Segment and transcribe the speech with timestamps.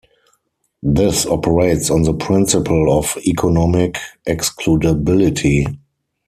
[0.81, 5.67] This operates on the principle of economic excludability.